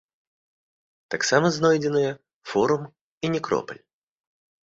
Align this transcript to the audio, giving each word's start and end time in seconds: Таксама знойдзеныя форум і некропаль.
Таксама 1.15 1.51
знойдзеныя 1.57 2.11
форум 2.53 2.81
і 3.27 3.33
некропаль. 3.35 3.83